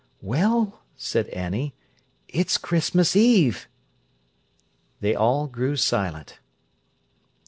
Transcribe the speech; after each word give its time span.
"Well," 0.23 0.81
said 0.97 1.27
Annie, 1.27 1.75
"it's 2.27 2.57
Christmas 2.57 3.15
Eve." 3.15 3.67
They 4.99 5.13
all 5.13 5.45
grew 5.45 5.75
silent. 5.75 6.39